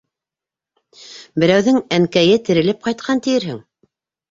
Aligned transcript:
Берәүҙең 1.43 1.77
әнкәйе 1.99 2.41
терелеп 2.51 2.83
ҡайтҡан 2.91 3.25
тиерһең! 3.31 3.65